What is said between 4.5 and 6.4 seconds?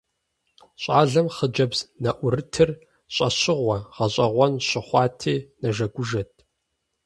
щыхъуати, нэжэгужэт.